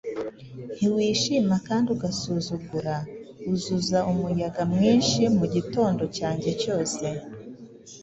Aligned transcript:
Ntiwishima 0.75 1.55
kandi 1.67 1.87
ugasuzugura 1.95 2.95
Uzuza 3.51 3.99
umuyaga 4.11 4.61
mwinshi 4.73 5.21
mu 5.37 5.45
gitondo 5.55 6.03
cyanjye 6.17 6.49
cyose, 6.61 7.05